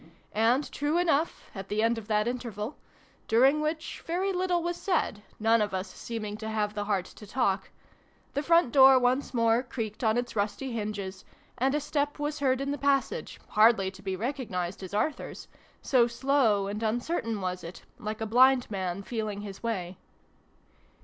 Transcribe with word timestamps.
And, 0.33 0.71
true 0.71 0.97
enough, 0.97 1.51
at 1.53 1.67
the 1.69 1.83
end 1.83 1.99
of 1.99 2.07
that 2.07 2.27
interval 2.27 2.75
during 3.27 3.61
which 3.61 4.01
very 4.03 4.33
little 4.33 4.63
was 4.63 4.75
said, 4.75 5.21
none 5.39 5.61
of 5.61 5.75
us 5.75 5.89
seeming 5.93 6.37
to 6.37 6.49
have 6.49 6.73
the 6.73 6.85
heart 6.85 7.05
to 7.05 7.27
talk 7.27 7.69
the 8.33 8.41
front 8.41 8.71
door 8.71 8.97
once 8.97 9.31
more 9.31 9.61
creaked 9.61 10.03
on 10.03 10.17
its 10.17 10.35
rusty 10.35 10.71
hinges, 10.71 11.23
and 11.55 11.75
a 11.75 11.79
step 11.79 12.17
was 12.17 12.39
heard 12.39 12.61
in 12.61 12.71
the 12.71 12.79
passage, 12.79 13.39
hardly 13.49 13.91
to 13.91 14.01
be 14.01 14.17
recog 14.17 14.49
nised 14.49 14.81
as 14.81 14.95
Arthur's, 14.95 15.47
so 15.83 16.07
slow 16.07 16.65
and 16.65 16.81
uncertain 16.81 17.39
was 17.39 17.63
it, 17.63 17.83
like 17.99 18.21
a 18.21 18.25
blind 18.25 18.71
man 18.71 19.03
feeling 19.03 19.41
his 19.41 19.61
way. 19.61 19.99